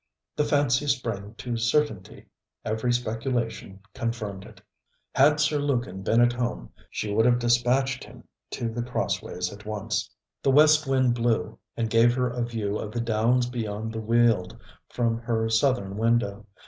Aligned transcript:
The 0.35 0.45
fancy 0.45 0.87
sprang 0.87 1.35
to 1.35 1.57
certainty; 1.57 2.25
every 2.65 2.91
speculation 2.91 3.81
confirmed 3.93 4.45
it. 4.45 4.59
Had 5.13 5.39
Sir 5.39 5.59
Lukin 5.59 6.01
been 6.01 6.19
at 6.21 6.33
home 6.33 6.71
she 6.89 7.13
would 7.13 7.27
have 7.27 7.37
despatched 7.37 8.03
him 8.03 8.23
to 8.49 8.67
The 8.69 8.81
Crossways 8.81 9.53
at 9.53 9.67
once. 9.67 10.09
The 10.41 10.49
West 10.49 10.87
wind 10.87 11.13
blew, 11.13 11.59
and 11.77 11.87
gave 11.87 12.15
her 12.15 12.31
a 12.31 12.43
view 12.43 12.79
of 12.79 12.91
the 12.91 12.99
Downs 13.01 13.45
beyond 13.47 13.93
the 13.93 14.01
Weald 14.01 14.57
from 14.89 15.19
her 15.19 15.47
southern 15.49 15.95
window. 15.97 16.47